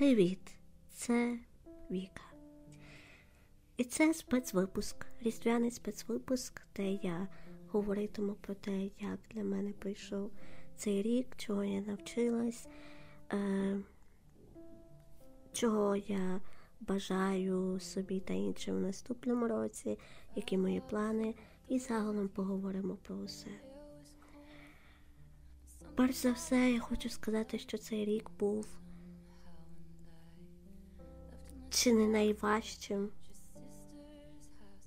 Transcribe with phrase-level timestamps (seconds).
[0.00, 0.54] Привіт,
[0.90, 1.38] це
[1.90, 2.22] Віка.
[3.76, 7.28] І це спецвипуск, різдвяний спецвипуск, де я
[7.68, 10.30] говоритиму про те, як для мене пройшов
[10.76, 12.68] цей рік, чого я навчилась,
[13.32, 13.80] е,
[15.52, 16.40] чого я
[16.80, 19.98] бажаю собі та іншим в наступному році,
[20.36, 21.34] які мої плани,
[21.68, 23.50] і загалом поговоримо про усе.
[25.94, 28.80] Перш за все, я хочу сказати, що цей рік був
[31.80, 33.08] чи не найважчим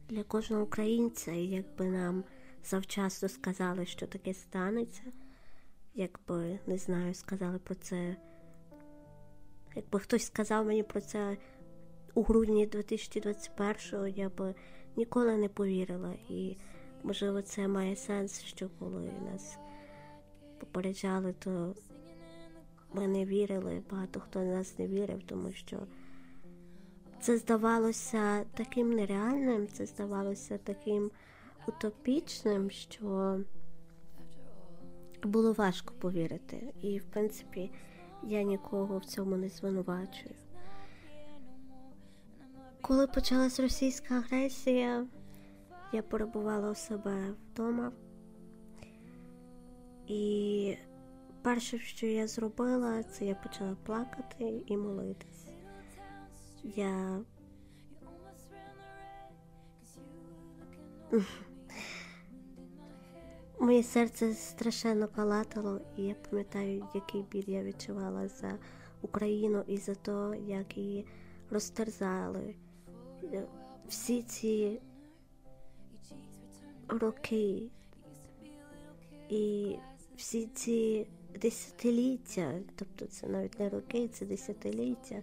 [0.10, 2.24] для кожного українця, і якби нам
[2.64, 5.04] завчасно сказали, що таке станеться,
[5.94, 8.16] якби не знаю, сказали про це.
[9.76, 11.38] Якби хтось сказав мені про це
[12.14, 14.56] у грудні 2021-го, я би
[14.96, 16.14] ніколи не повірила.
[16.30, 16.58] І,
[17.04, 19.58] можливо, це має сенс, що коли нас
[20.60, 21.76] попереджали, то
[22.94, 25.88] ми не вірили, багато хто в нас не вірив, тому що
[27.24, 31.12] це здавалося таким нереальним, це здавалося таким
[31.68, 33.40] утопічним, що
[35.24, 36.74] було важко повірити.
[36.82, 37.72] І, в принципі,
[38.24, 40.36] я нікого в цьому не звинувачую.
[42.82, 45.08] Коли почалась російська агресія,
[45.94, 47.92] я перебувала у себе вдома.
[50.08, 50.78] І
[51.42, 55.43] перше, що я зробила, це я почала плакати і молитись.
[56.64, 57.22] Я
[63.60, 68.58] Моє серце страшенно калатало, і я пам'ятаю, який біль я відчувала за
[69.02, 71.06] Україну і за те, як її
[71.52, 72.56] розтерзали.
[73.88, 74.82] Всі ці
[76.88, 77.70] роки
[79.30, 79.76] і
[80.16, 81.08] всі ці
[81.42, 85.22] десятиліття, тобто це навіть не роки, це десятиліття.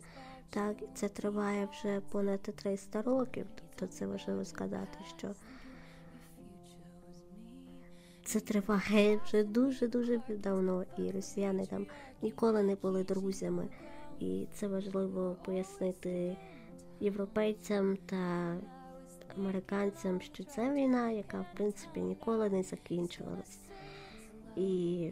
[0.51, 3.47] Так, це триває вже понад 300 років.
[3.55, 5.29] Тобто це важливо сказати, що
[8.25, 11.87] це триває вже дуже-дуже давно, і росіяни там
[12.23, 13.69] ніколи не були друзями.
[14.21, 16.37] І це важливо пояснити
[17.01, 18.57] європейцям та
[19.37, 23.59] американцям, що це війна, яка в принципі ніколи не закінчувалась,
[24.57, 25.11] і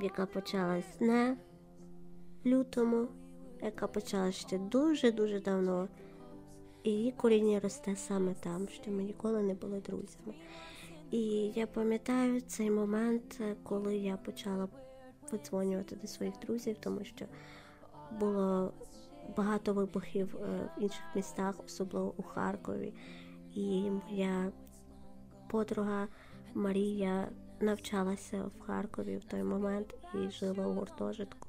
[0.00, 1.36] яка почалась не
[2.46, 3.08] лютому,
[3.64, 5.88] яка почалась ще дуже-дуже давно.
[6.82, 10.34] І її коріння росте саме там, що ми ніколи не були друзями.
[11.10, 11.20] І
[11.54, 14.68] я пам'ятаю цей момент, коли я почала
[15.32, 17.24] видзвонювати до своїх друзів, тому що
[18.20, 18.72] було
[19.36, 22.94] багато вибухів е, в інших містах, особливо у Харкові.
[23.54, 24.52] І моя
[25.50, 26.08] подруга
[26.54, 27.28] Марія
[27.60, 31.43] навчалася в Харкові в той момент і жила у гуртожитку.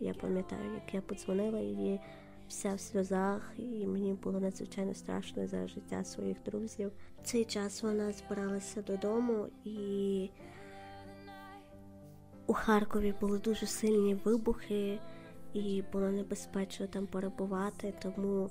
[0.00, 2.00] Я пам'ятаю, як я подзвонила її
[2.48, 6.92] вся в сльозах, і мені було надзвичайно страшно за життя своїх друзів.
[7.24, 10.30] Цей час вона збиралася додому, і
[12.46, 14.98] у Харкові були дуже сильні вибухи,
[15.52, 18.50] і було небезпечно там перебувати, тому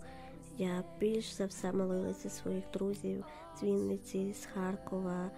[0.58, 3.26] я більш за все молилася своїх друзів
[3.60, 5.32] з Вінниці, з Харкова,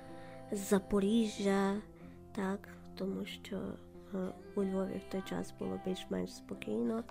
[0.51, 1.81] з Запоріжжя,
[2.35, 3.57] так, тому що
[4.55, 7.03] у Львові в той час було більш-менш спокійно.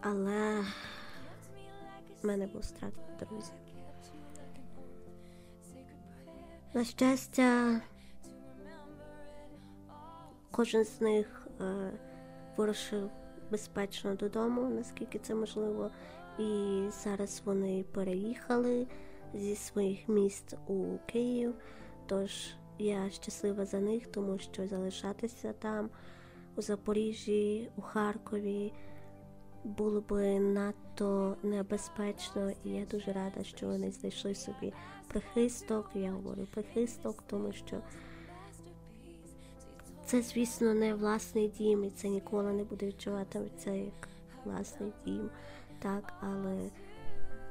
[0.00, 0.64] Але
[2.22, 3.54] в мене був страх друзів.
[6.74, 7.80] На щастя,
[10.50, 11.90] кожен з них е,
[12.56, 13.10] вирушив
[13.50, 15.90] безпечно додому, наскільки це можливо,
[16.38, 18.86] і зараз вони переїхали
[19.34, 21.54] зі своїх міст у Київ.
[22.06, 25.90] Тож я щаслива за них, тому що залишатися там,
[26.56, 28.72] у Запоріжжі, у Харкові
[29.64, 34.72] було би надто небезпечно, і я дуже рада, що вони знайшли собі
[35.08, 35.90] прихисток.
[35.94, 37.80] Я говорю прихисток, тому що
[40.06, 44.08] це, звісно, не власний дім, і це ніколи не буде відчуватися як
[44.44, 45.30] власний дім,
[45.78, 46.70] так, але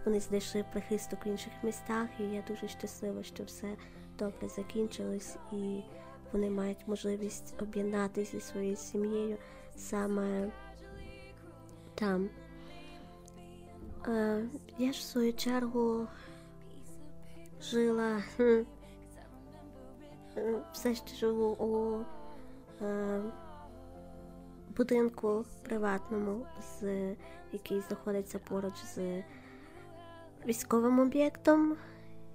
[0.06, 3.68] вони знайшли прихисток в інших містах, і я дуже щаслива, що все
[4.20, 5.82] добре закінчилось, і
[6.32, 9.38] вони мають можливість об'єднатися зі своєю сім'єю
[9.76, 10.52] саме
[11.96, 12.30] там.
[14.08, 14.46] Е,
[14.78, 16.08] я ж в свою чергу
[17.62, 18.22] жила
[20.74, 22.00] все ще живу у
[22.84, 23.22] е,
[24.78, 26.84] будинку приватному, з,
[27.52, 29.24] який знаходиться поруч з
[30.46, 31.76] військовим об'єктом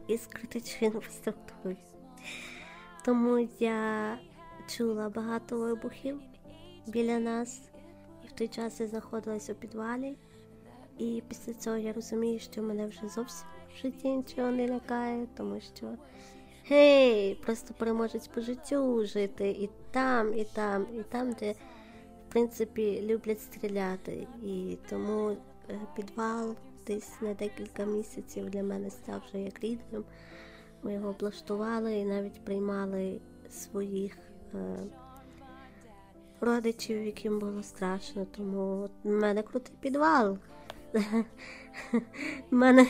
[0.09, 1.77] і з критичною інфраструктурою.
[3.05, 4.19] Тому я
[4.69, 6.21] чула багато вибухів
[6.87, 7.71] біля нас,
[8.25, 10.17] і в той час я знаходилась у підвалі.
[10.99, 15.61] І після цього я розумію, що мене вже зовсім в житті нічого не лякає, тому
[15.61, 15.87] що
[16.69, 23.03] гей, просто переможець по життю жити і там, і там, і там, де в принципі
[23.03, 24.27] люблять стріляти.
[24.43, 25.37] І тому
[25.71, 26.57] е, підвал
[26.88, 30.05] десь на декілька місяців для мене став вже як рідним.
[30.82, 33.20] Ми його облаштували і навіть приймали
[33.50, 34.19] своїх
[34.55, 34.79] е,
[36.40, 38.26] родичів, яким було страшно.
[38.37, 40.38] Тому в мене крутий підвал.
[42.50, 42.87] Мене,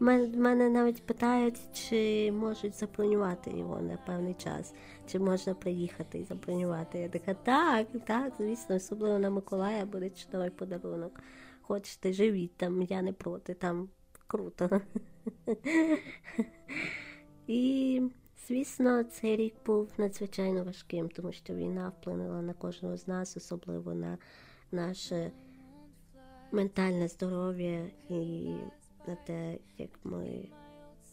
[0.00, 4.74] мене, навіть питають, чи можуть забронювати його на певний час,
[5.06, 6.98] чи можна приїхати і забронювати.
[6.98, 11.20] Я така, так, так, звісно, особливо на Миколая буде чудовий подарунок.
[11.62, 13.88] Хочете, живіть там, я не проти, там
[14.26, 14.80] круто.
[17.46, 18.02] І,
[18.48, 23.94] звісно, цей рік був надзвичайно важким, тому що війна вплинула на кожного з нас, особливо
[23.94, 24.18] на
[24.72, 25.32] наше
[26.52, 28.54] ментальне здоров'я і
[29.06, 30.48] на те, як ми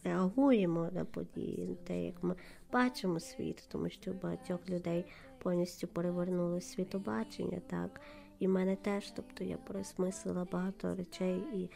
[0.04, 2.36] реагуємо на події, на те, як ми
[2.72, 5.06] бачимо світ, тому що у багатьох людей
[5.38, 8.02] повністю перевернуло світобачення, так.
[8.40, 11.70] І мене теж, тобто я пересмислила багато речей, і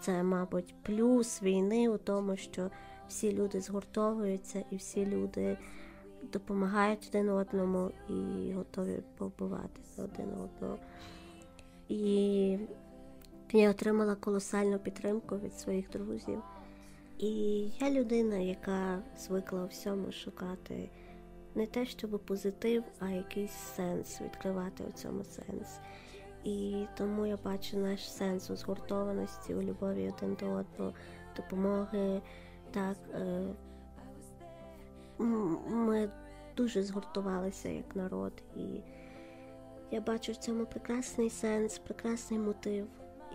[0.00, 2.70] це, мабуть, плюс війни у тому, що
[3.08, 5.58] всі люди згуртовуються і всі люди
[6.32, 10.78] допомагають один одному і готові побувати один одного.
[11.88, 12.58] І
[13.52, 16.42] я отримала колосальну підтримку від своїх друзів.
[17.18, 17.28] І
[17.80, 20.90] я людина, яка звикла у всьому шукати
[21.54, 25.78] не те, щоб позитив, а якийсь сенс, відкривати у цьому сенс.
[26.44, 30.94] І тому я бачу наш сенс у згуртованості, у любові один до одного,
[31.36, 32.22] допомоги.
[32.70, 33.46] Так, е,
[35.68, 36.10] ми
[36.56, 38.80] дуже згуртувалися як народ, і
[39.90, 42.86] я бачу в цьому прекрасний сенс, прекрасний мотив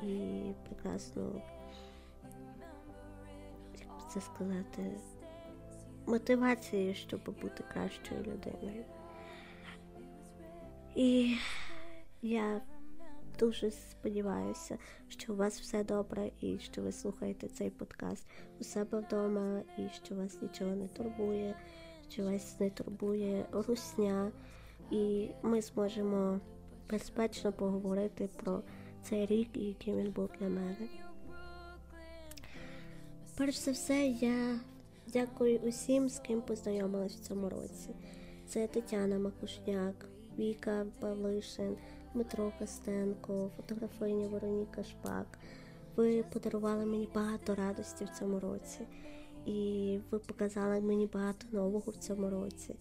[0.03, 1.41] і прекрасну,
[3.79, 4.91] як би це сказати,
[6.05, 8.83] мотивацію, щоб бути кращою людиною.
[10.95, 11.37] І
[12.21, 12.61] я
[13.39, 14.77] дуже сподіваюся,
[15.07, 18.27] що у вас все добре і що ви слухаєте цей подкаст
[18.59, 21.55] у себе вдома, і що вас нічого не турбує,
[22.09, 24.31] що вас не турбує русня,
[24.91, 26.39] і ми зможемо
[26.89, 28.61] безпечно поговорити про
[29.03, 30.75] цей рік і яким він був для мене.
[33.37, 34.59] Перш за все, я
[35.07, 37.89] дякую усім, з ким познайомилась в цьому році.
[38.47, 40.05] Це Тетяна Макушняк,
[40.39, 41.77] Віка Павлишин,
[42.15, 45.39] Дмитро Костенко, фотографиня Вероніка Шпак.
[45.95, 48.79] Ви подарували мені багато радості в цьому році,
[49.45, 52.75] і ви показали мені багато нового в цьому році.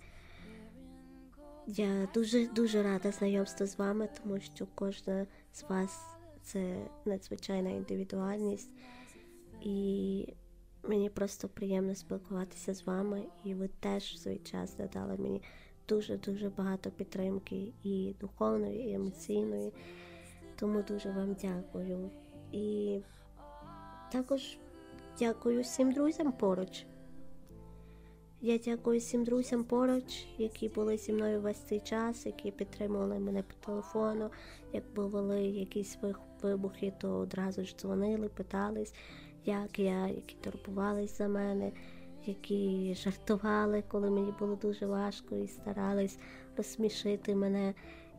[1.67, 6.01] Я дуже дуже рада знайомству з вами, тому що кожна з вас
[6.43, 8.71] це надзвичайна індивідуальність,
[9.61, 10.29] і
[10.83, 15.43] мені просто приємно спілкуватися з вами, і ви теж в свій час надали мені
[15.89, 19.73] дуже-дуже багато підтримки і духовної, і емоційної.
[20.57, 22.11] Тому дуже вам дякую.
[22.53, 22.99] І
[24.13, 24.59] також
[25.19, 26.87] дякую всім друзям поруч.
[28.47, 33.43] Я дякую всім друзям поруч, які були зі мною весь цей час, які підтримували мене
[33.43, 34.31] по телефону.
[34.73, 35.99] Як були якісь
[36.43, 38.95] вибухи, то одразу ж дзвонили, питались,
[39.45, 41.73] як я, які турбувались за мене,
[42.27, 46.19] які жартували, коли мені було дуже важко, і старались
[46.57, 47.75] розсмішити мене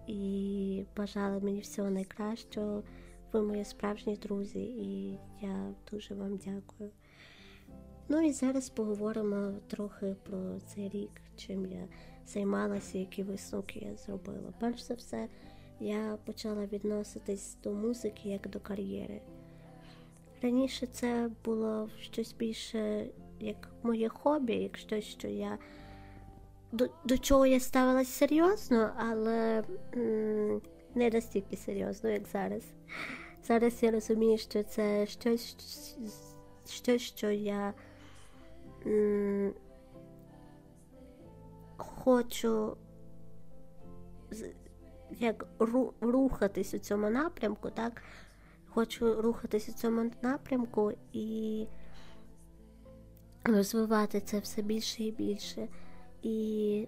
[0.07, 2.83] і бажали мені всього найкращого.
[3.33, 6.89] Ви мої справжні друзі, і я дуже вам дякую.
[8.09, 11.87] Ну і зараз поговоримо трохи про цей рік, чим я
[12.27, 14.53] займалася, які висновки я зробила.
[14.59, 15.27] Перш за все,
[15.79, 19.21] я почала відноситись до музики як до кар'єри.
[20.41, 23.07] Раніше це було щось більше
[23.39, 25.57] як моє хобі, як щось, що я
[26.71, 29.63] до, до чого я ставилась серйозно, але
[30.95, 32.63] не настільки серйозно, як зараз.
[33.43, 35.55] Зараз я розумію, що це щось,
[36.67, 37.73] щось що я
[38.85, 39.53] м,
[41.77, 42.77] хочу
[45.19, 45.47] як
[46.01, 48.03] рухатись у цьому напрямку, так?
[48.69, 51.67] Хочу рухатись у цьому напрямку і
[53.45, 55.67] розвивати це все більше і більше.
[56.21, 56.87] І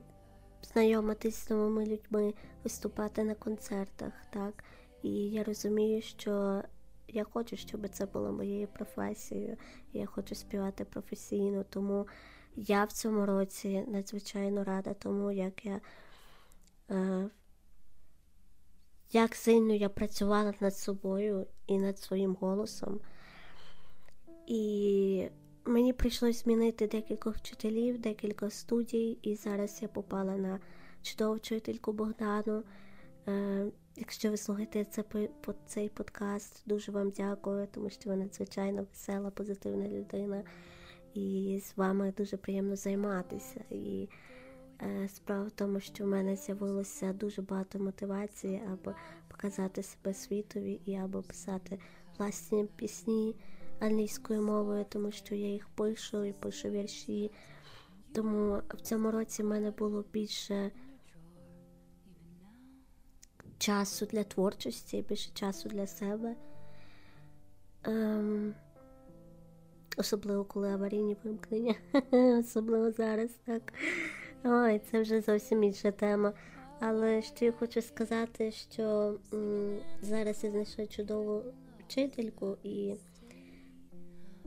[0.62, 2.34] знайомитись з новими людьми,
[2.64, 4.64] виступати на концертах, так.
[5.04, 6.64] І я розумію, що
[7.08, 9.58] я хочу, щоб це було моєю професією.
[9.94, 12.08] Я хочу співати професійно, тому
[12.56, 15.82] я в цьому році надзвичайно рада тому, як я
[16.92, 17.30] е,
[19.12, 23.00] як сильно я працювала над собою і над своїм голосом.
[24.48, 25.30] І
[25.68, 30.60] мені прийшлось змінити декілька вчителів, декілька студій, і зараз я попала на
[31.02, 32.64] чудову вчительку Богдану.
[33.28, 33.66] Е,
[34.00, 35.04] Якщо ви слухаєте це
[35.42, 40.44] по цей подкаст, дуже вам дякую, тому що ви надзвичайно весела, позитивна людина,
[41.14, 43.64] і з вами дуже приємно займатися.
[43.70, 44.10] І
[44.82, 48.96] е, справа в тому, що в мене з'явилося дуже багато мотивації, аби
[49.28, 51.80] показати себе світові і або писати
[52.18, 53.36] власні пісні
[53.80, 57.32] англійською мовою, тому що я їх пишу і пишу вірші.
[58.14, 60.72] Тому в цьому році в мене було більше
[63.58, 66.36] часу для творчості, більше часу для себе.
[67.84, 68.56] Ем,
[69.98, 71.76] Особливо, коли аварійні вимкнення.
[72.40, 73.74] Особливо зараз, так.
[74.44, 76.34] Ой, це вже зовсім інша тема.
[76.80, 81.44] Але що я хочу сказати, що м, зараз я знайшла чудову
[81.80, 82.96] вчительку, і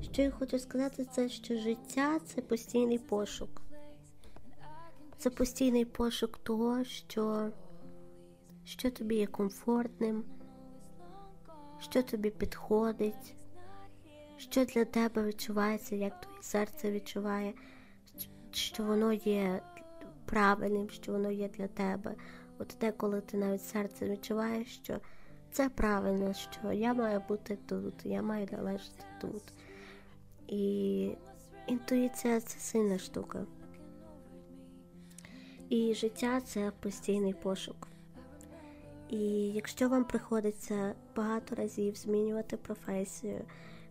[0.02, 3.62] що я хочу сказати, це що життя це постійний пошук.
[5.18, 7.50] Це постійний пошук того, що
[8.64, 10.24] що тобі є комфортним,
[11.78, 13.34] що тобі підходить,
[14.36, 17.54] що для тебе відчувається, як твоє серце відчуває,
[18.50, 19.62] що воно є
[20.24, 22.14] правильним, що воно є для тебе.
[22.58, 25.00] От те, коли ти навіть серце відчуваєш, що
[25.50, 29.42] це правильно, що я маю бути тут, я маю належати тут.
[30.50, 31.10] І
[31.66, 33.46] інтуїція це сильна штука.
[35.68, 37.88] І життя це постійний пошук.
[39.08, 39.18] І
[39.52, 43.44] якщо вам приходиться багато разів змінювати професію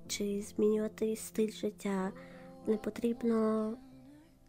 [0.07, 2.11] чи змінювати стиль життя,
[2.67, 3.73] не потрібно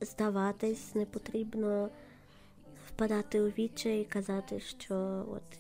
[0.01, 1.89] здаватись, не потрібно
[2.95, 5.59] впадати у відчай і казати, що от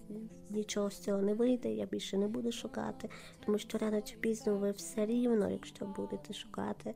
[0.50, 3.08] нічого з цього не вийде, я більше не буду шукати,
[3.46, 6.94] тому що рано чи пізно ви все рівно, якщо будете шукати,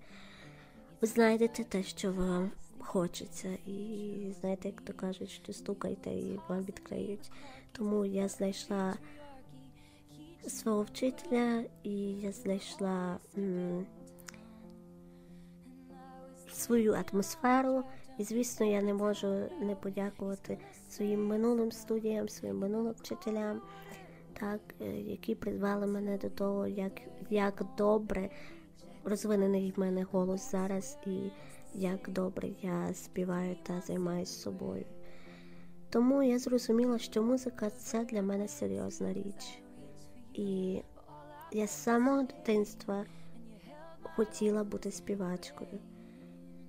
[1.00, 3.58] ви знайдете те, що вам хочеться.
[3.66, 7.30] І знаєте, як то кажуть, що стукайте і вам відкриють.
[7.72, 8.94] Тому я знайшла
[10.46, 13.86] свого вчителя і я знайшла м,
[16.52, 17.84] свою атмосферу.
[18.18, 19.26] І, звісно, я не можу
[19.60, 23.60] не подякувати своїм минулим студіям, своїм минулим вчителям,
[24.40, 24.60] так,
[24.98, 26.92] які призвали мене до того, як
[27.30, 28.30] як добре
[29.04, 31.30] розвинений в мене голос зараз, і
[31.74, 34.84] як добре я співаю та займаюся собою.
[35.90, 39.58] Тому я зрозуміла, що музика це для мене серйозна річ.
[40.34, 40.80] І
[41.52, 43.04] я з самого дитинства
[44.02, 45.78] хотіла бути співачкою.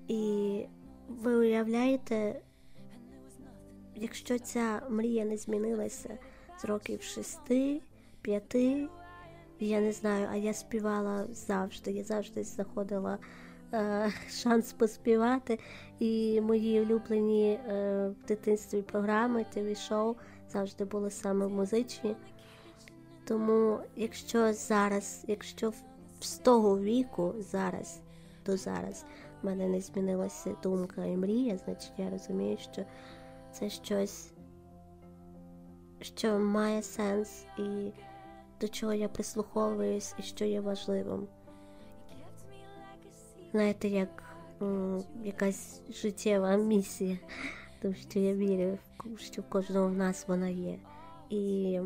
[0.08, 0.66] І
[1.10, 2.42] ви уявляєте,
[3.96, 6.18] якщо ця мрія не змінилася
[6.62, 7.82] з років шести,
[8.22, 8.88] п'яти,
[9.60, 11.92] я не знаю, а я співала завжди.
[11.92, 13.18] Я завжди знаходила
[13.74, 15.60] е, шанс поспівати.
[16.00, 20.16] І мої улюблені е, в дитинстві програми, тв-шоу
[20.50, 22.16] завжди були саме музичні.
[23.26, 25.74] Тому, якщо зараз, якщо
[26.20, 28.00] з того віку зараз
[28.46, 29.06] до зараз
[29.46, 32.86] в мене не змінилася думка і мрія, значить я розумію, що
[33.52, 34.32] це щось,
[36.02, 37.92] що має сенс і
[38.62, 41.28] до чого я прислуховуюсь і що є важливим.
[43.52, 44.24] Знаєте, як
[44.62, 47.18] м, якась життєва місія,
[47.82, 48.78] тому що я вірю,
[49.18, 50.80] що в кожного в нас вона є.
[51.30, 51.80] І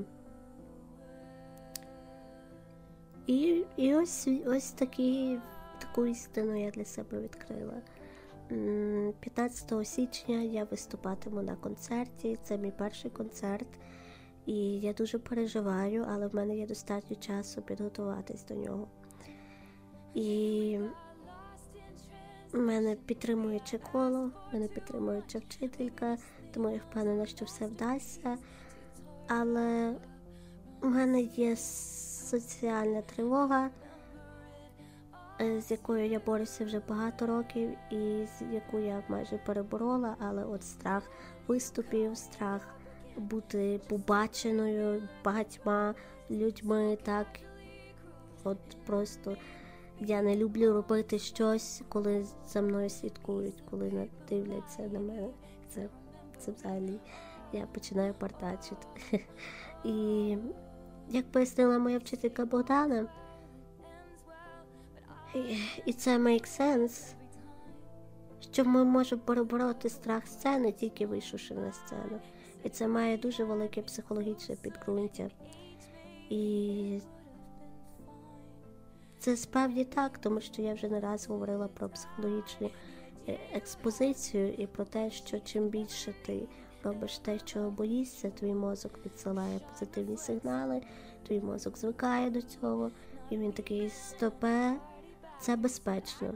[3.27, 5.39] і, і ось ось такі,
[5.79, 7.81] таку істину я для себе відкрила.
[9.19, 12.37] 15 січня я виступатиму на концерті.
[12.43, 13.67] Це мій перший концерт.
[14.45, 18.87] І я дуже переживаю, але в мене є достатньо часу підготуватись до нього.
[20.13, 20.79] І
[22.53, 26.17] мене підтримуюче коло, мене підтримуюча вчителька,
[26.53, 28.37] тому я впевнена, що все вдасться.
[29.27, 29.95] Але
[30.81, 33.69] в мене є соціальна тривога,
[35.39, 40.63] з якою я борюся вже багато років, і з яку я майже переборола, але от
[40.63, 41.03] страх
[41.47, 42.67] виступів, страх
[43.17, 45.95] бути побаченою багатьма
[46.31, 47.27] людьми, так
[48.43, 49.37] от просто
[49.99, 55.29] я не люблю робити щось, коли за мною слідкують, коли дивляться на мене.
[55.69, 55.89] Це,
[56.37, 56.99] це взагалі
[57.53, 58.87] я починаю партачити.
[59.83, 60.37] І
[61.09, 63.07] як пояснила моя вчителька Богдана,
[65.85, 67.13] і це make sense,
[68.51, 72.19] що ми можемо перебороти страх сцени, тільки вийшовши на сцену.
[72.63, 75.29] І це має дуже велике психологічне підґрунтя.
[76.29, 77.01] І
[79.19, 82.69] це справді так, тому що я вже не раз говорила про психологічну
[83.27, 86.47] е, експозицію і про те, що чим більше ти
[86.83, 90.81] робиш те, чого боїшся, твій мозок відсилає позитивні сигнали,
[91.27, 92.91] твій мозок звикає до цього,
[93.29, 94.75] і він такий стопе,
[95.41, 96.33] це безпечно.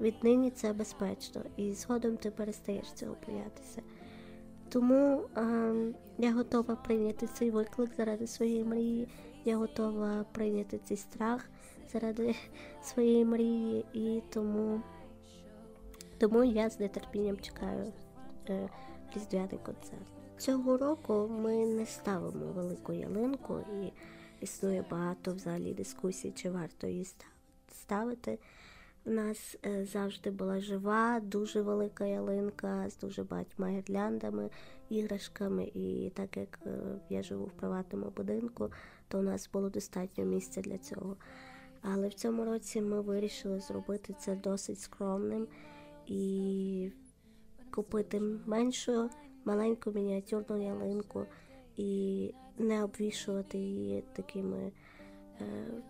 [0.00, 3.82] Віднині це безпечно, і згодом ти перестаєш цього боятися.
[4.68, 9.08] Тому ем, я готова прийняти цей виклик заради своєї мрії.
[9.44, 11.50] Я готова прийняти цей страх
[11.92, 12.34] заради
[12.82, 14.82] своєї мрії, і тому,
[16.18, 17.92] тому я з нетерпінням чекаю
[18.48, 18.68] е,
[19.14, 20.06] різдвяний концерт.
[20.38, 23.92] Цього року ми не ставимо велику ялинку, і
[24.40, 27.26] існує багато взагалі дискусій, чи варто її став-
[27.74, 28.38] ставити.
[29.04, 34.50] У нас е, завжди була жива, дуже велика ялинка з дуже багатьма гірляндами,
[34.88, 35.70] іграшками.
[35.74, 36.70] І так як е,
[37.08, 38.70] я живу в приватному будинку,
[39.08, 41.16] то у нас було достатньо місця для цього.
[41.82, 45.48] Але в цьому році ми вирішили зробити це досить скромним
[46.06, 46.92] і
[47.70, 49.10] купити меншу,
[49.44, 51.26] маленьку мініатюрну ялинку
[51.76, 54.72] і не обвішувати її такими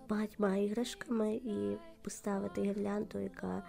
[0.08, 3.62] багатьма іграшками і поставити гірлянду, яка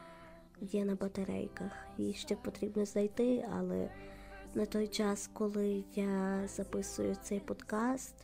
[0.61, 1.71] є на батарейках.
[1.97, 3.89] Її ще потрібно знайти, але
[4.55, 8.15] на той час, коли я записую цей подкаст,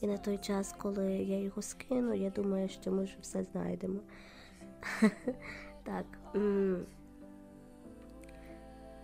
[0.00, 4.00] і на той час, коли я його скину, я думаю, що ми вже все знайдемо.
[5.84, 6.06] Так.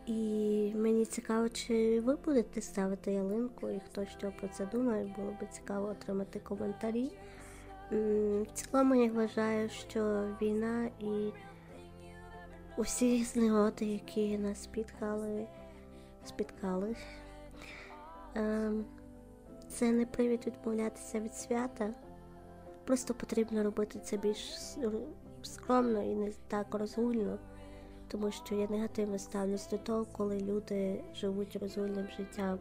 [0.07, 5.31] І мені цікаво, чи ви будете ставити ялинку, і хто що про це думає, було
[5.31, 7.11] б цікаво отримати коментарі.
[7.93, 11.33] В цілому я вважаю, що війна і
[12.77, 15.47] усі злиготи, які нас спіткали,
[16.25, 16.97] спіткали,
[18.35, 18.85] ем,
[19.69, 21.95] це не привід відмовлятися від свята.
[22.85, 24.55] Просто потрібно робити це більш
[25.43, 27.39] скромно і не так розгульно,
[28.09, 32.59] тому що я негативно ставлюсь до того, коли люди живуть розгульним життям.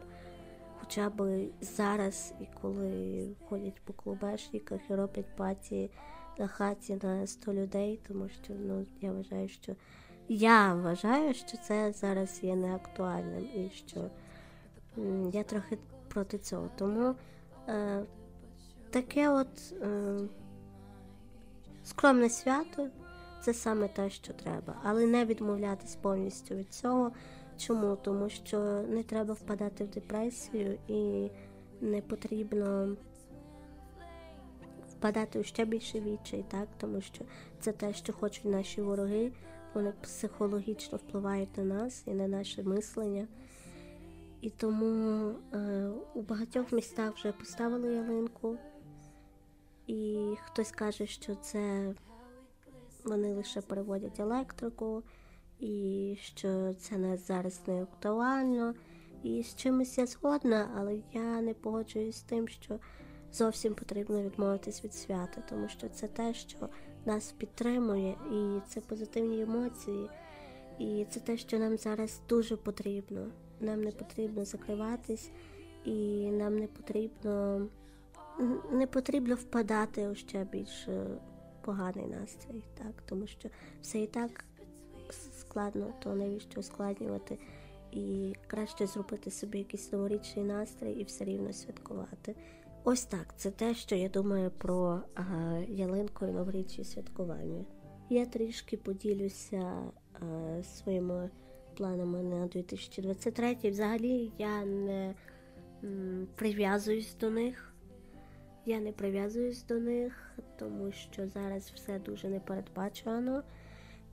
[0.94, 5.90] Хоча б зараз, і коли ходять по клубешниках і роблять паті
[6.38, 9.76] на хаті на 100 людей, тому що ну, я вважаю, що
[10.28, 14.10] я вважаю, що це зараз є неактуальним і що
[15.32, 15.78] я трохи
[16.08, 16.70] проти цього.
[16.78, 17.14] Тому
[17.68, 18.04] е,
[18.90, 20.18] таке от е,
[21.84, 22.88] скромне свято
[23.42, 27.12] це саме те, що треба, але не відмовлятись повністю від цього.
[27.58, 27.96] Чому?
[27.96, 31.30] Тому що не треба впадати в депресію і
[31.80, 32.96] не потрібно
[34.88, 36.68] впадати у ще більше відчай, так?
[36.78, 37.24] тому що
[37.60, 39.32] це те, що хочуть наші вороги,
[39.74, 43.28] вони психологічно впливають на нас і на наше мислення.
[44.40, 48.56] І тому е, у багатьох містах вже поставили ялинку,
[49.86, 51.94] і хтось каже, що це
[53.04, 55.02] вони лише переводять електрику,
[55.60, 58.74] і що це не зараз не актуально.
[59.22, 62.78] І з чимось я згодна, але я не погоджуюсь з тим, що
[63.32, 66.68] зовсім потрібно відмовитись від свята, тому що це те, що
[67.04, 70.10] нас підтримує, і це позитивні емоції,
[70.78, 73.26] і це те, що нам зараз дуже потрібно.
[73.60, 75.30] Нам не потрібно закриватись,
[75.84, 77.66] і нам не потрібно
[78.72, 80.88] не потрібно впадати у ще більш
[81.60, 83.48] поганий настрій, так, тому що
[83.82, 84.44] все і так
[85.12, 87.38] складно, то навіщо ускладнювати.
[87.92, 92.34] І краще зробити собі якийсь новорічний настрій і все рівно святкувати.
[92.84, 97.64] Ось так, це те, що я думаю про ага, ялинку і новорічні святкування.
[98.10, 101.30] Я трішки поділюся а, своїми
[101.76, 103.56] планами на 2023.
[103.64, 105.14] Взагалі я не
[105.84, 107.74] м, прив'язуюсь до них.
[108.66, 113.42] Я не прив'язуюсь до них, тому що зараз все дуже непередбачувано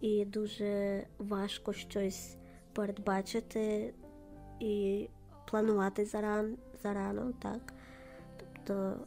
[0.02, 2.38] і дуже важко щось
[2.74, 3.94] передбачити
[4.60, 5.08] і
[5.48, 7.74] планувати заран, зарано, так.
[8.38, 8.98] Тобто,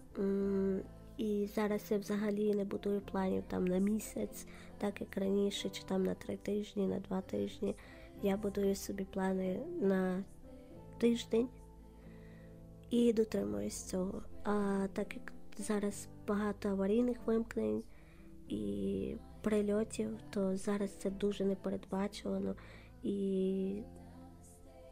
[1.17, 4.47] і зараз я взагалі не будую планів там на місяць,
[4.79, 7.77] так як раніше, чи там на три тижні, на два тижні.
[8.23, 10.25] Я будую собі плани на
[10.99, 11.49] тиждень
[12.91, 14.23] і дотримуюсь цього.
[14.45, 17.83] А так як зараз багато аварійних вимкнень
[18.49, 22.57] і прильотів, то зараз це дуже непередбачувано
[23.03, 23.83] і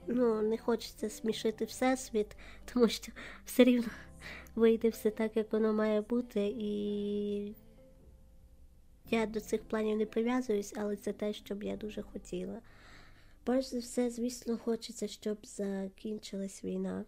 [0.06, 2.36] ну, не хочеться смішити всесвіт,
[2.72, 3.12] тому що
[3.44, 3.88] все рівно
[4.54, 7.54] вийде все так, як воно має бути, і
[9.10, 12.60] я до цих планів не прив'язуюсь, але це те, що б я дуже хотіла.
[13.44, 17.04] Перш за все, звісно, хочеться, щоб закінчилась війна.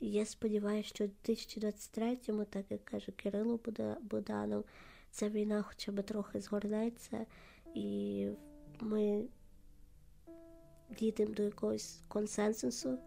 [0.00, 4.64] Я сподіваюся, що у 2023-му, так як каже Кирило Буда- Буданов,
[5.12, 7.26] ця війна хоча б трохи згорнеться,
[7.74, 8.28] і
[8.80, 9.24] ми
[10.98, 12.98] дійдемо до якогось консенсусу.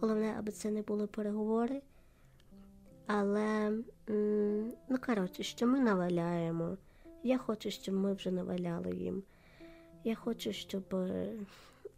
[0.00, 1.82] Головне, аби це не були переговори.
[3.06, 3.72] Але,
[4.88, 6.76] ну коротше, що ми наваляємо.
[7.22, 9.22] Я хочу, щоб ми вже наваляли їм.
[10.04, 10.94] Я хочу, щоб.
[10.94, 11.32] е,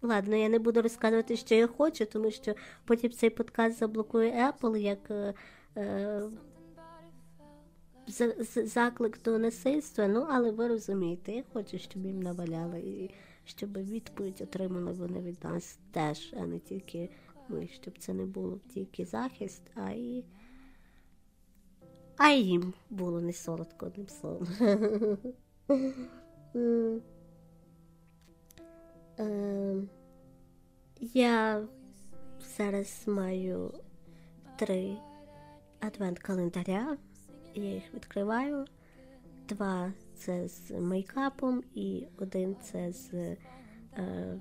[0.03, 4.77] Ладно, я не буду розказувати, що я хочу, тому що потім цей подкаст заблокує Apple
[4.77, 5.35] як е,
[5.77, 6.23] е,
[8.65, 10.09] заклик до насильства.
[10.09, 13.11] Ну, але ви розумієте, я хочу, щоб їм наваляли, і
[13.45, 17.11] щоб відповідь отримали вони від нас теж, а не тільки
[17.49, 20.25] ми, щоб це не було тільки захист, а і.
[22.17, 24.49] А їм було не солодко, одним словом.
[29.19, 29.89] Ем,
[31.01, 31.67] Я
[32.57, 33.73] зараз маю
[34.59, 34.97] три
[35.81, 36.97] адвент-календаря.
[37.55, 38.65] Я їх відкриваю.
[39.49, 44.41] Два це з мейкапом, і один це з е,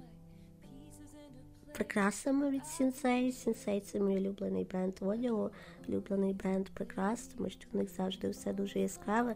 [1.74, 3.32] прикрасами від Sinsay.
[3.32, 5.50] Sinsay це мій улюблений бренд одягу,
[5.90, 9.36] улюблений бренд прикрас, тому що в них завжди все дуже яскраве,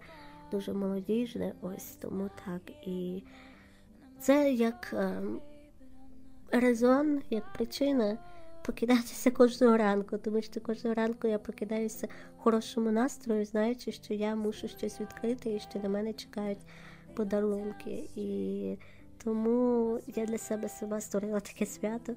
[0.52, 1.54] дуже молодіжне.
[1.62, 2.62] Ось тому так.
[2.88, 3.24] І
[4.20, 5.22] це як е,
[6.52, 8.18] резон, як причина
[8.68, 14.68] прокидатися кожного ранку, тому що кожного ранку я прокидаюся хорошому настрою, знаючи, що я мушу
[14.68, 16.66] щось відкрити і що на мене чекають
[17.16, 18.10] подарунки.
[18.16, 18.78] І
[19.24, 22.16] тому я для себе сама створила таке свято.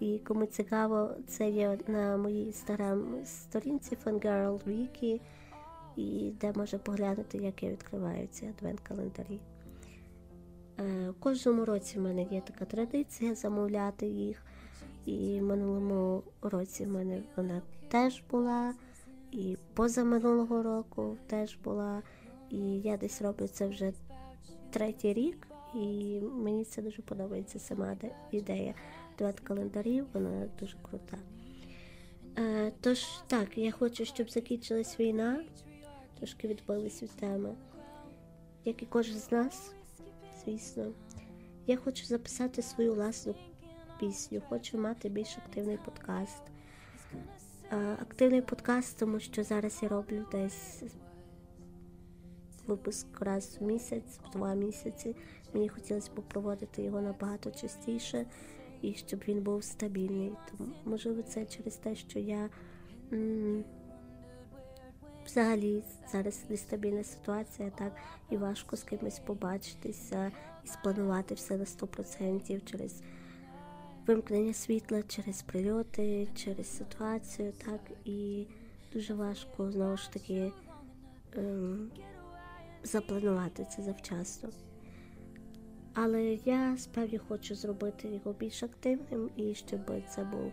[0.00, 5.20] І кому цікаво, це є на моїй інстаграм сторінці Fangirl Wiki,
[5.96, 9.38] і де може поглянути, як я відкриваю ці адвент-календарі.
[10.80, 14.42] Е, Кожному році в мене є така традиція замовляти їх.
[15.06, 18.74] І в минулому році в мене вона теж була,
[19.32, 22.02] і позаминулого року теж була.
[22.50, 23.92] І я десь роблю це вже
[24.70, 27.96] третій рік, і мені це дуже подобається сама
[28.30, 28.74] ідея
[29.18, 31.18] дует календарів, вона дуже крута.
[32.38, 35.44] Е, тож так, я хочу, щоб закінчилась війна,
[36.18, 37.54] трошки відбились від теми,
[38.64, 39.74] як і кожен з нас,
[40.44, 40.92] звісно.
[41.66, 43.34] Я хочу записати свою власну
[44.00, 46.42] пісню, хочу мати більш активний подкаст.
[48.00, 50.82] Активний подкаст, тому що зараз я роблю десь
[52.66, 55.16] випуск раз в місяць, в два місяці.
[55.54, 58.26] Мені хотілося б проводити його набагато частіше
[58.82, 60.32] і щоб він був стабільний.
[60.50, 62.48] Тому, можливо, це через те, що я
[63.12, 63.64] м,
[65.26, 65.82] взагалі
[66.12, 67.96] зараз нестабільна ситуація, так
[68.30, 70.32] і важко з кимось побачитися
[70.64, 73.02] і спланувати все на 100% через
[74.06, 78.46] вимкнення світла, через прильоти, через ситуацію, так і
[78.92, 80.52] дуже важко знову ж таки
[81.36, 81.90] ем,
[82.82, 84.48] запланувати це завчасно.
[85.94, 90.52] Але я справді хочу зробити його більш активним і щоб це був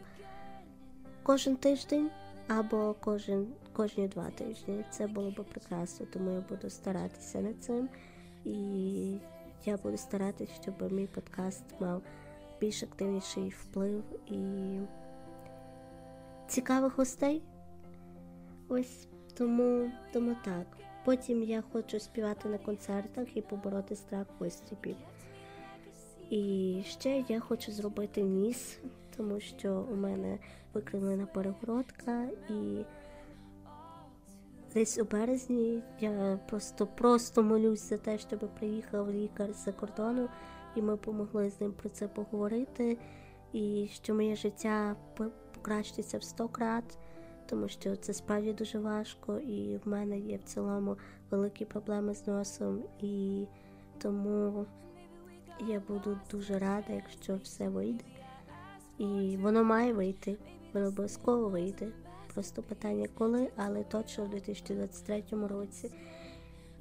[1.24, 2.10] кожен тиждень
[2.48, 4.86] або кожен, кожні два тижні.
[4.90, 7.90] Це було б прекрасно, тому я буду старатися над цим.
[8.46, 9.18] І
[9.66, 12.02] я буду старатися, щоб мій подкаст мав
[12.64, 14.80] більш активніший вплив і
[16.48, 17.42] цікавих гостей.
[18.70, 20.68] Ось тому, тому так.
[21.06, 24.96] Потім я хочу співати на концертах і побороти страх виступів.
[26.30, 28.80] І ще я хочу зробити ніс,
[29.18, 30.40] тому що у мене
[30.74, 32.86] викривлена перегородка, і
[34.74, 40.30] десь у березні я просто просто молюсь за те, щоб приїхав лікар з-за кордону,
[40.76, 42.98] і ми помогли з ним про це поговорити.
[43.54, 44.96] І що моє життя
[45.54, 46.98] покращиться в 100 крат,
[47.50, 50.98] тому що це справді дуже важко, і в мене є в цілому
[51.32, 53.46] великі проблеми з носом, і
[54.02, 54.66] тому
[55.68, 58.04] я буду дуже рада, якщо все вийде.
[58.98, 60.38] І воно має вийти,
[60.74, 61.88] воно обов'язково вийде.
[62.34, 65.92] Просто питання коли, але точно в 2023 році.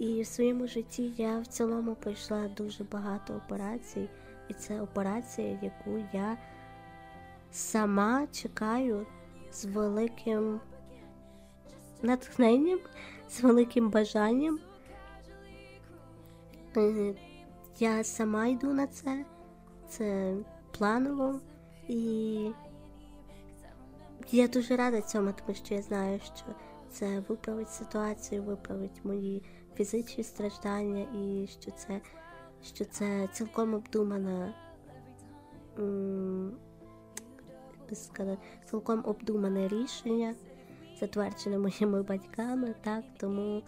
[0.03, 4.09] І в своєму житті я в цілому пройшла дуже багато операцій,
[4.49, 6.38] і це операція, яку я
[7.53, 9.07] сама чекаю
[9.53, 10.61] з великим
[12.03, 12.79] натхненням,
[13.29, 14.59] з великим бажанням.
[16.77, 17.15] Е,
[17.79, 19.25] Я сама йду на це,
[19.88, 20.37] це
[20.79, 21.41] планово,
[21.88, 22.51] і
[24.31, 26.45] я дуже рада цьому, тому що я знаю, що
[26.91, 29.43] це виправить ситуацію, виправить мої
[29.74, 32.00] фізичні страждання, і що це,
[32.62, 34.54] що це цілком обдумана
[37.94, 40.35] сказати, цілком обдумане рішення,
[41.00, 43.62] затверджене моїми батьками, так, тому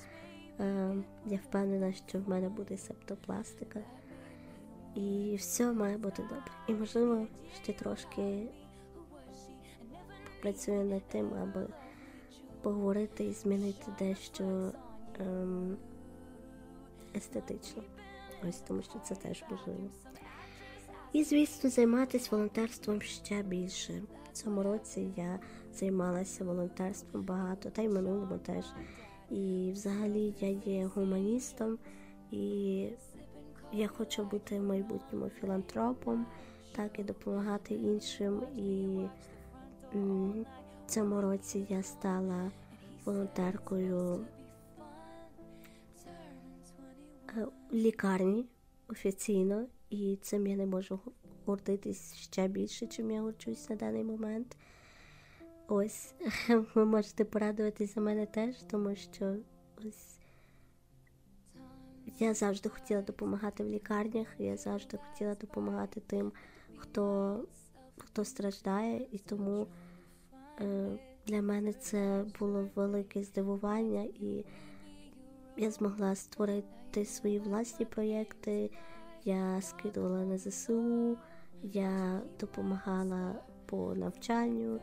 [0.60, 0.94] е,
[1.26, 3.80] я впевнена, що в мене буде септопластика.
[4.94, 6.52] І все має бути добре.
[6.68, 7.26] І можливо
[7.62, 8.46] ще трошки
[10.24, 11.66] попрацюю над тим, аби
[12.62, 14.72] поговорити і змінити дещо
[15.20, 15.76] ем,
[17.16, 17.82] естетично.
[18.48, 19.90] Ось тому що це теж можливо.
[21.12, 24.02] І, звісно, займатися волонтерством ще більше.
[24.32, 25.38] В цьому році я
[25.74, 28.64] займалася волонтерством багато, та й в минулому теж.
[29.30, 31.78] І взагалі я є гуманістом,
[32.30, 32.88] і
[33.72, 36.26] я хочу бути в майбутньому філантропом,
[36.76, 38.42] так і допомагати іншим.
[38.56, 38.98] І
[39.94, 40.44] в
[40.86, 42.50] цьому році я стала
[43.04, 44.26] волонтеркою
[47.72, 48.46] лікарні
[48.88, 51.00] офіційно, і цим я не можу
[51.46, 54.56] гордитись ще більше, чим я горчусь на даний момент.
[55.68, 56.14] Ось
[56.74, 59.36] ви можете порадуватись за мене теж, тому що
[59.88, 60.18] ось
[62.18, 66.32] я завжди хотіла допомагати в лікарнях, я завжди хотіла допомагати тим,
[66.76, 67.38] хто,
[67.98, 69.66] хто страждає, і тому
[70.60, 74.44] е, для мене це було велике здивування, і
[75.56, 76.68] я змогла створити
[77.02, 78.70] свої власні проєкти.
[79.24, 81.18] Я скидувала на ЗСУ,
[81.62, 83.34] я допомагала
[83.66, 84.80] по навчанню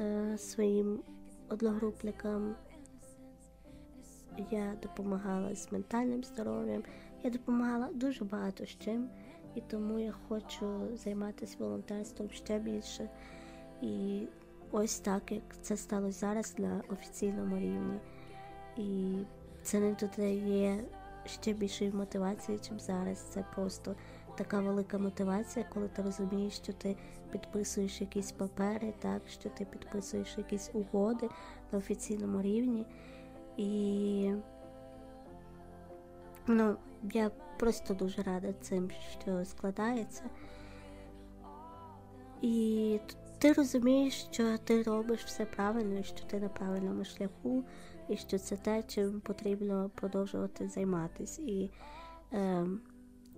[0.00, 1.02] е, своїм
[1.48, 2.54] одногрупникам.
[4.50, 6.82] Я допомагала з ментальним здоров'ям,
[7.22, 9.08] я допомагала дуже багато з чим,
[9.54, 13.10] і тому я хочу займатися волонтерством ще більше.
[13.82, 14.22] І
[14.70, 18.00] ось так, як це сталося зараз на офіційному рівні.
[18.76, 19.16] І
[19.62, 20.84] це не додає
[21.26, 23.18] ще більшої мотивації, чим зараз.
[23.18, 23.94] Це просто
[24.36, 26.96] така велика мотивація, коли ти розумієш, що ти
[27.32, 31.28] підписуєш якісь папери, так, що ти підписуєш якісь угоди
[31.72, 32.86] на офіційному рівні.
[33.56, 34.32] І
[36.46, 36.76] ну,
[37.12, 40.22] я просто дуже рада цим, що складається.
[42.42, 43.00] І
[43.38, 47.64] ти розумієш, що ти робиш все правильно, що ти на правильному шляху,
[48.08, 51.42] і що це те, чим потрібно продовжувати займатися.
[51.42, 51.70] І
[52.32, 52.66] е,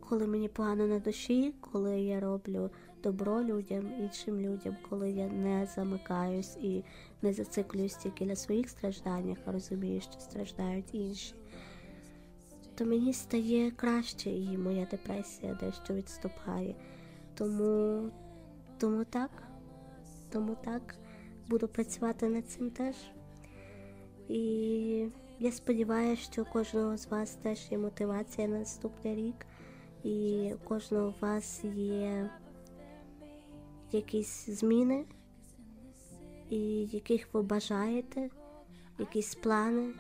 [0.01, 2.71] коли мені погано на душі, коли я роблю
[3.03, 6.85] добро людям, іншим людям, коли я не замикаюсь і
[7.23, 11.35] не зациклююсь тільки на своїх стражданнях, а розумію, що страждають інші,
[12.75, 16.75] то мені стає краще, і моя депресія дещо відступає.
[17.35, 18.11] Тому,
[18.79, 19.31] тому так,
[20.31, 20.95] тому так,
[21.49, 22.95] буду працювати над цим теж.
[24.29, 25.09] І
[25.39, 29.47] я сподіваюся, що кожного з вас теж є мотивація на наступний рік,
[30.05, 32.31] і у кожного з вас є
[33.93, 35.05] якісь зміни,
[36.51, 38.31] і яких ви бажаєте,
[38.99, 39.93] якісь плани,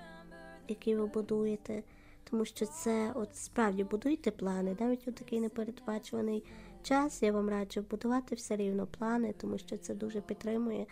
[0.68, 1.82] які ви будуєте.
[2.30, 6.44] Тому що це от справді будуйте плани, навіть у такий непередбачуваний
[6.82, 7.22] час.
[7.22, 10.86] Я вам раджу будувати все рівно плани, тому що це дуже підтримує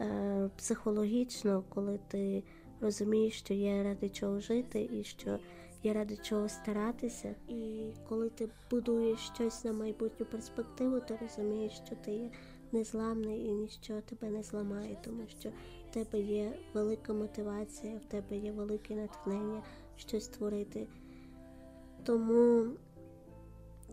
[0.00, 2.44] е, психологічно, коли ти
[2.82, 5.38] розумієш, що є ради чого жити і що
[5.82, 7.34] є ради чого старатися.
[7.48, 12.30] І коли ти будуєш щось на майбутню перспективу, ти розумієш, що ти є
[12.72, 15.48] незламний і ніщо тебе не зламає, тому що
[15.90, 19.62] в тебе є велика мотивація, в тебе є велике натхнення
[19.96, 20.86] щось створити.
[22.04, 22.66] Тому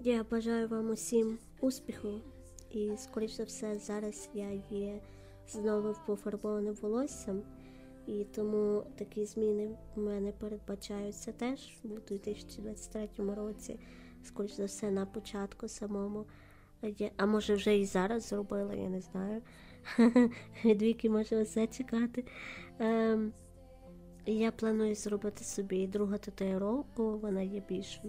[0.04, 2.10] я бажаю вам усім успіху,
[2.72, 5.02] і, скоріш за все, зараз я є
[5.48, 7.42] знову пофарбованим волоссям.
[8.10, 13.80] І тому такі зміни в мене передбачаються теж у 2023 році,
[14.24, 16.26] скоріш за все, на початку самому.
[17.18, 19.42] А може вже і зараз зробила, я не знаю.
[20.66, 22.26] Від віки може все чекати.
[22.80, 23.34] Ем,
[24.26, 28.02] я планую зробити собі другу татуїровку, вона є більш,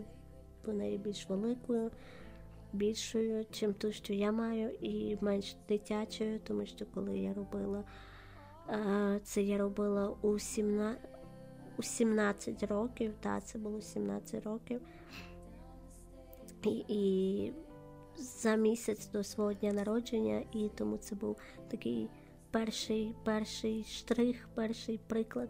[0.67, 1.91] вона є більш великою,
[2.73, 7.85] більшою, чим ту, що я маю, і менш дитячою, тому що коли я робила
[9.25, 11.01] це я робила у 17,
[11.79, 14.81] у 17 років, так, це було 17 років.
[16.65, 17.53] І, і
[18.17, 21.37] за місяць до свого дня народження, і тому це був
[21.71, 22.09] такий
[22.51, 25.49] перший, перший штрих, перший приклад.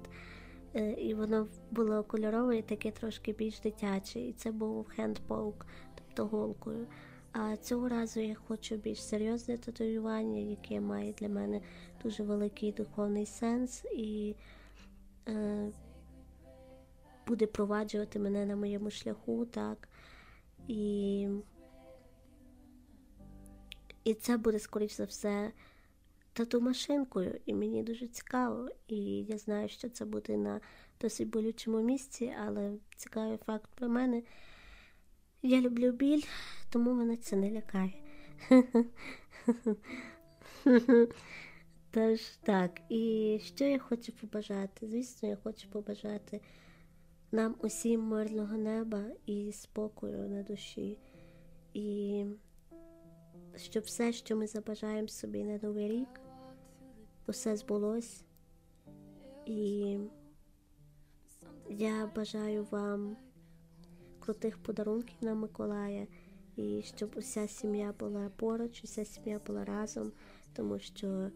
[0.74, 4.20] Е, І воно було кольорове і таке трошки більш дитяче.
[4.20, 6.86] І це був хендпоук, тобто голкою.
[7.32, 11.60] А цього разу я хочу більш серйозне татуювання, яке має для мене
[12.02, 14.36] дуже великий духовний сенс і
[15.28, 15.72] е,
[17.26, 19.88] буде проваджувати мене на моєму шляху, так.
[20.68, 21.28] І
[24.04, 25.52] І це буде, скоріш за все,
[26.32, 27.40] тату машинкою.
[27.46, 28.68] І мені дуже цікаво.
[28.88, 30.60] І я знаю, що це буде на
[31.00, 34.22] досить болючому місці, але цікавий факт про мене.
[35.42, 36.22] Я люблю біль,
[36.70, 37.92] тому мене це не лякає.
[41.90, 44.88] Тож так, і що я хочу побажати?
[44.88, 46.40] Звісно, я хочу побажати
[47.32, 50.98] нам усім мирного неба і спокою на душі.
[51.74, 52.24] І
[53.56, 56.20] щоб все, що ми забажаємо собі на Новий рік,
[57.26, 58.24] усе збулось.
[59.46, 59.98] І
[61.68, 63.16] я бажаю вам
[64.30, 66.06] крутих подарунків на Миколая,
[66.56, 70.12] і щоб уся сім'я була поруч, уся сім'я була разом,
[70.52, 71.30] тому що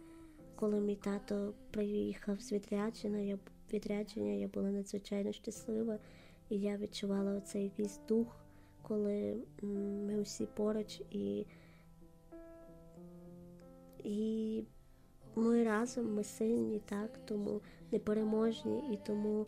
[0.55, 3.39] коли мій тато приїхав з відрядження, я
[3.73, 5.99] відрядження, я була надзвичайно щаслива,
[6.49, 8.37] і я відчувала оцей якийсь дух,
[8.83, 11.03] коли ми усі поруч.
[11.11, 11.47] І,
[14.05, 14.65] і
[15.35, 17.61] ми разом, ми сильні, так, тому
[17.93, 19.47] непереможні, і тому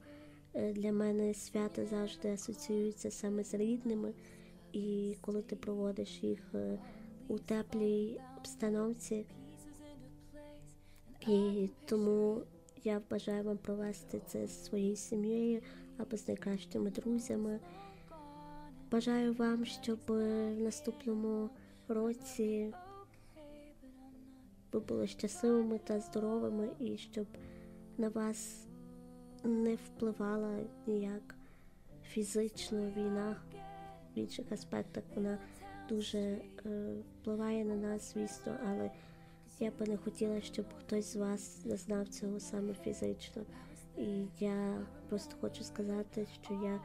[0.56, 4.12] для мене свята завжди асоціюються саме з рідними.
[4.72, 6.78] І коли ти проводиш їх е,
[7.28, 9.26] у теплій обстановці,
[11.26, 12.42] і тому
[12.84, 15.60] я бажаю вам провести це з своєю сім'єю
[15.98, 17.60] або з найкращими друзями.
[18.90, 21.50] Бажаю вам, щоб е, в наступному
[21.88, 22.74] році
[24.72, 27.26] ви були щасливими та здоровими, і щоб
[27.98, 28.66] на вас
[29.46, 31.34] не впливала ніяк
[32.02, 33.36] фізично війна
[34.14, 35.04] в інших аспектах.
[35.14, 35.38] Вона
[35.88, 36.40] дуже е,
[37.20, 38.90] впливає на нас, звісно, але
[39.60, 43.42] я би не хотіла, щоб хтось з вас зазнав цього саме фізично.
[43.98, 46.80] І я просто хочу сказати, що я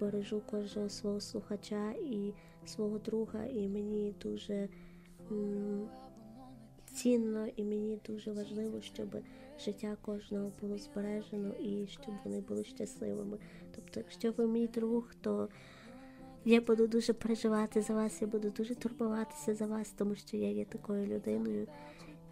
[0.00, 2.32] бережу кожного свого слухача і
[2.66, 4.68] свого друга, і мені дуже
[5.30, 5.88] м,
[6.94, 9.16] цінно, і мені дуже важливо, щоб
[9.58, 13.38] життя кожного було збережено і щоб вони були щасливими.
[13.74, 15.48] Тобто, якщо ви мій друг, то
[16.44, 20.50] я буду дуже переживати за вас, я буду дуже турбуватися за вас, тому що я
[20.50, 21.66] є такою людиною.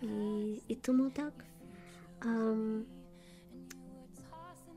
[0.02, 0.06] І,
[0.68, 1.32] і тому так.
[2.20, 2.84] Ам,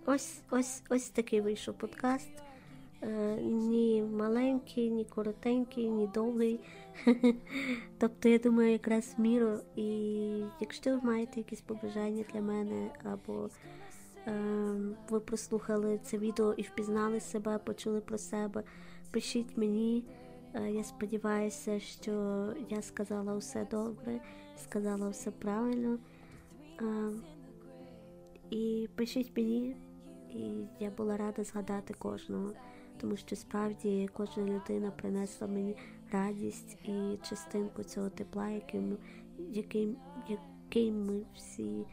[0.05, 2.31] ось, ось, ось такий вийшов подкаст.
[3.01, 6.59] Е, ні маленький, ні коротенький, ні довгий.
[7.97, 9.59] тобто, я думаю, якраз міру.
[9.75, 9.85] І
[10.59, 13.49] якщо ви маєте якісь побажання для мене, або
[14.27, 14.31] е,
[15.09, 18.63] ви прослухали це відео і впізнали себе, почули про себе,
[19.11, 20.03] пишіть мені.
[20.53, 24.19] Е, Я сподіваюся, що я сказала все добре,
[24.57, 25.97] сказала все правильно.
[26.81, 26.85] Е,
[28.49, 29.75] І пишіть мені,
[30.29, 32.51] і я була рада згадати кожного,
[33.01, 35.75] тому що справді кожна людина принесла мені
[36.15, 38.97] радість і частинку цього тепла, яким,
[39.37, 39.95] яким,
[40.29, 41.85] яким ми всі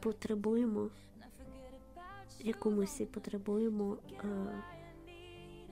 [0.00, 0.90] потребуємо,
[2.40, 4.26] яку ми всі потребуємо е,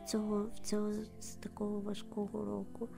[0.07, 2.89] цього, цього з такого важкого року.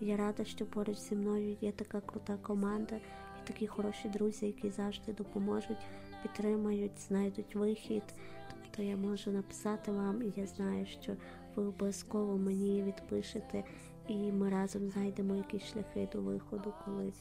[0.00, 4.70] Я рада, що поруч зі мною є така крута команда і такі хороші друзі, які
[4.70, 5.86] завжди допоможуть,
[6.22, 8.02] підтримають, знайдуть вихід.
[8.50, 11.16] Тобто я можу написати вам, і я знаю, що
[11.56, 13.64] ви обов'язково мені відпишете,
[14.08, 17.12] і ми разом знайдемо якісь шляхи до виходу, коли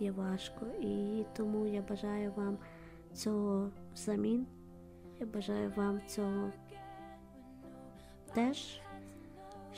[0.00, 0.66] є важко.
[0.80, 2.58] І тому я бажаю вам
[3.14, 4.46] цього взамін.
[5.20, 6.50] Я бажаю вам цього
[8.34, 8.80] теж,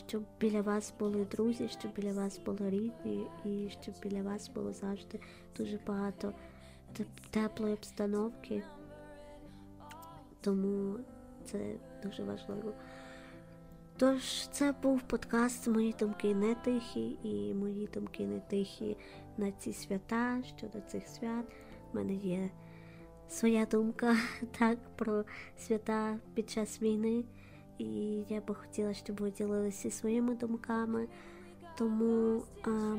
[0.09, 4.73] щоб біля вас були друзі, щоб біля вас були рідні, і щоб біля вас було
[4.73, 5.21] завжди
[5.57, 6.33] дуже багато
[7.31, 8.63] теплої обстановки.
[10.41, 10.99] Тому
[11.45, 12.73] це дуже важливо.
[13.97, 18.97] Тож, це був подкаст Мої думки не тихі, і мої думки не тихі
[19.37, 21.45] на ці свята щодо цих свят.
[21.93, 22.51] У мене є
[23.29, 24.17] своя думка
[24.59, 25.25] так про
[25.59, 27.25] свята під час війни.
[27.79, 27.87] І
[28.29, 31.09] я би хотіла, щоб ви ділилися своїми думками.
[31.79, 32.97] Тому а,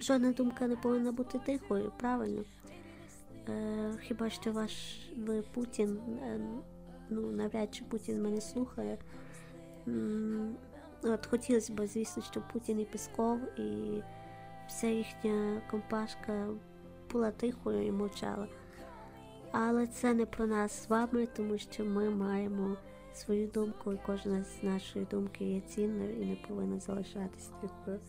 [0.00, 2.44] жодна думка не повинна бути тихою, правильно?
[3.48, 4.72] Е, хіба що ваш
[5.16, 6.40] ви Путін, е,
[7.10, 8.98] ну навряд чи Путін мене слухає.
[11.02, 14.02] От хотілося б, звісно, щоб Путін і Песков, і
[14.68, 16.48] вся їхня компашка
[17.12, 18.48] була тихою і мовчала.
[19.52, 22.76] Але це не про нас з вами, тому що ми маємо
[23.14, 28.00] свою думку, і кожна з нашої думки є цінною і не повинна залишатися тихою.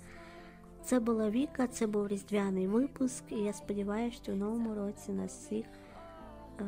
[0.84, 5.32] Це була Віка, це був різдвяний випуск, і я сподіваюся, що в новому році нас
[5.32, 5.66] всіх
[6.60, 6.64] е,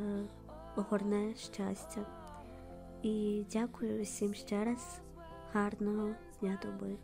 [0.76, 2.26] огорне щастя.
[3.04, 5.02] І дякую всім ще раз.
[5.54, 6.98] Гарного дня доби.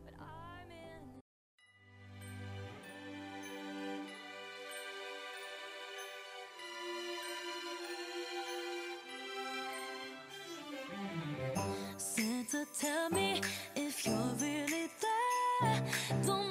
[11.98, 13.30] Santa, tell me
[13.76, 15.78] if you're really there.
[16.26, 16.43] Don't